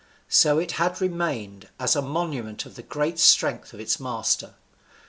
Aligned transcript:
So 0.29 0.57
it 0.57 0.71
had 0.81 0.99
remained, 0.99 1.69
as 1.79 1.95
a 1.95 2.01
monument 2.01 2.65
of 2.65 2.73
the 2.73 2.81
great 2.81 3.19
strength 3.19 3.71
of 3.71 3.79
its 3.79 3.99
master. 3.99 4.55